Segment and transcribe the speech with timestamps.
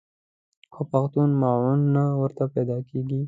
[0.73, 3.19] خو پښتون معاون نه ورته پیدا کېږي.